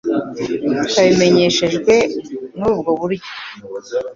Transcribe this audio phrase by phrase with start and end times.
[0.89, 1.93] twabimenyeshejwe
[2.57, 3.29] muri ubwo buryo.